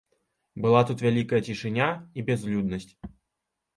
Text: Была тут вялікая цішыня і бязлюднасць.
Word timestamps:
Была 0.65 0.79
тут 0.91 1.03
вялікая 1.05 1.41
цішыня 1.47 1.89
і 2.19 2.25
бязлюднасць. 2.31 2.93